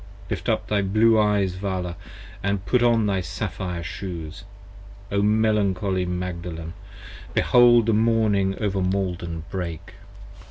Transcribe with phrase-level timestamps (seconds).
[0.31, 1.95] Lift up thy blue eyes Vala
[2.31, 4.45] & put on thy sapphire shoes:
[5.11, 6.73] O melancholy Magdalen,
[7.35, 9.93] behold the morning over Maiden break!